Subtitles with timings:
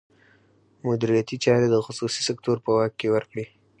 [0.87, 3.45] مدیریتي چارې د خصوصي سکتور په واک کې ورکړي.